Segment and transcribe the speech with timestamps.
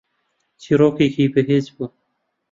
[0.61, 1.87] چیرۆکێکی بەهێز بوو